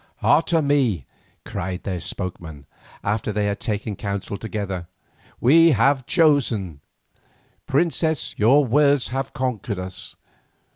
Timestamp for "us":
9.77-10.15